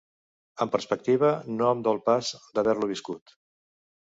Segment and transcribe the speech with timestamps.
[0.63, 1.29] Amb perspectiva
[1.59, 3.37] no em dol pas d'haver-lo viscut.